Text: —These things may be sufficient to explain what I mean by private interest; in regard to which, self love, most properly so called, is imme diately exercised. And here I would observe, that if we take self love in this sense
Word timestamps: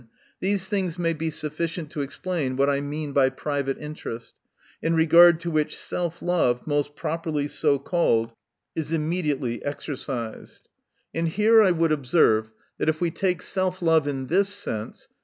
—These 0.41 0.67
things 0.67 0.97
may 0.97 1.13
be 1.13 1.29
sufficient 1.29 1.91
to 1.91 2.01
explain 2.01 2.55
what 2.55 2.71
I 2.71 2.81
mean 2.81 3.13
by 3.13 3.29
private 3.29 3.77
interest; 3.77 4.33
in 4.81 4.95
regard 4.95 5.39
to 5.41 5.51
which, 5.51 5.77
self 5.77 6.23
love, 6.23 6.65
most 6.65 6.95
properly 6.95 7.47
so 7.47 7.77
called, 7.77 8.33
is 8.75 8.91
imme 8.91 9.23
diately 9.23 9.61
exercised. 9.63 10.69
And 11.13 11.27
here 11.27 11.61
I 11.61 11.69
would 11.69 11.91
observe, 11.91 12.49
that 12.79 12.89
if 12.89 12.99
we 12.99 13.11
take 13.11 13.43
self 13.43 13.79
love 13.79 14.07
in 14.07 14.25
this 14.25 14.49
sense 14.49 15.07